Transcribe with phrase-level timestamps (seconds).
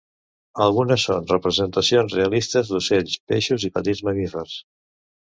[0.63, 4.57] Algunes són representacions realistes d'ocells, peixos, i petits mamífers.